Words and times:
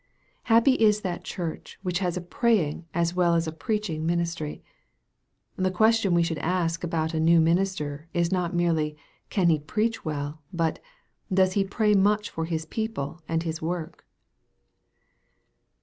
Happy 0.45 0.71
is 0.83 1.01
that 1.01 1.23
church 1.23 1.77
which 1.83 1.99
has 1.99 2.17
a 2.17 2.21
praying 2.21 2.87
as 2.91 3.13
well 3.13 3.35
as 3.35 3.45
a 3.45 3.51
preaching 3.51 4.03
ministry! 4.03 4.63
The 5.57 5.69
question 5.69 6.15
we 6.15 6.23
should 6.23 6.39
ask 6.39 6.83
about 6.83 7.13
a 7.13 7.19
new 7.19 7.39
minister, 7.39 8.07
is 8.11 8.31
not 8.31 8.51
merely" 8.55 8.97
Can 9.37 9.49
he 9.49 9.59
preach 9.59 10.03
well?" 10.03 10.41
but" 10.51 10.79
Does 11.31 11.53
he 11.53 11.63
pray 11.63 11.93
much 11.93 12.31
for 12.31 12.45
his 12.45 12.65
people 12.65 13.21
and 13.27 13.43
his 13.43 13.61
work 13.61 14.03